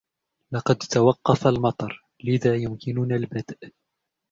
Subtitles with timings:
[0.51, 3.71] لقد توقف المطر, لذا يمكننا البدء.